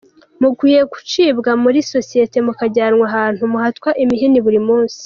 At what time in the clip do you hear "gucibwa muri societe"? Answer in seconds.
0.91-2.37